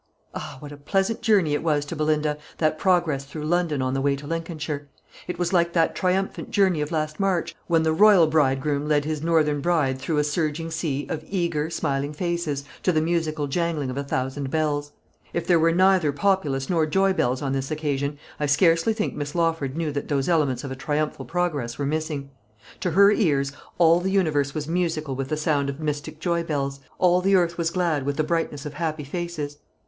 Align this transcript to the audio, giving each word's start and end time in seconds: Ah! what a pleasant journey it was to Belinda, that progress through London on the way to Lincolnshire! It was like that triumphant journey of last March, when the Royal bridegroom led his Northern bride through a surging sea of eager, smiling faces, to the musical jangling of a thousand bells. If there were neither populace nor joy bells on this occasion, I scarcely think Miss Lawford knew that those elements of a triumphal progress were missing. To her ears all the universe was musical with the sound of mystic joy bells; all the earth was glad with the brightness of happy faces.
Ah! 0.33 0.55
what 0.57 0.71
a 0.71 0.77
pleasant 0.77 1.21
journey 1.21 1.53
it 1.53 1.61
was 1.61 1.85
to 1.85 1.95
Belinda, 1.95 2.35
that 2.57 2.79
progress 2.79 3.23
through 3.23 3.45
London 3.45 3.83
on 3.83 3.93
the 3.93 4.01
way 4.01 4.15
to 4.15 4.25
Lincolnshire! 4.25 4.89
It 5.27 5.37
was 5.37 5.53
like 5.53 5.73
that 5.73 5.93
triumphant 5.93 6.49
journey 6.49 6.81
of 6.81 6.91
last 6.91 7.19
March, 7.19 7.55
when 7.67 7.83
the 7.83 7.93
Royal 7.93 8.25
bridegroom 8.25 8.87
led 8.87 9.05
his 9.05 9.21
Northern 9.21 9.61
bride 9.61 9.99
through 9.99 10.17
a 10.17 10.23
surging 10.23 10.71
sea 10.71 11.05
of 11.07 11.23
eager, 11.29 11.69
smiling 11.69 12.13
faces, 12.13 12.63
to 12.81 12.91
the 12.91 12.99
musical 12.99 13.45
jangling 13.45 13.91
of 13.91 13.97
a 13.97 14.03
thousand 14.03 14.49
bells. 14.49 14.91
If 15.33 15.45
there 15.45 15.59
were 15.59 15.71
neither 15.71 16.11
populace 16.11 16.67
nor 16.67 16.87
joy 16.87 17.13
bells 17.13 17.43
on 17.43 17.51
this 17.53 17.69
occasion, 17.69 18.17
I 18.39 18.47
scarcely 18.47 18.93
think 18.93 19.13
Miss 19.13 19.35
Lawford 19.35 19.77
knew 19.77 19.91
that 19.91 20.07
those 20.07 20.27
elements 20.27 20.63
of 20.63 20.71
a 20.71 20.75
triumphal 20.75 21.25
progress 21.25 21.77
were 21.77 21.85
missing. 21.85 22.31
To 22.79 22.89
her 22.89 23.11
ears 23.11 23.51
all 23.77 23.99
the 23.99 24.09
universe 24.09 24.55
was 24.55 24.67
musical 24.67 25.15
with 25.15 25.29
the 25.29 25.37
sound 25.37 25.69
of 25.69 25.79
mystic 25.79 26.19
joy 26.19 26.41
bells; 26.41 26.79
all 26.97 27.21
the 27.21 27.35
earth 27.35 27.59
was 27.59 27.69
glad 27.69 28.01
with 28.03 28.17
the 28.17 28.23
brightness 28.23 28.65
of 28.65 28.73
happy 28.73 29.03
faces. 29.03 29.57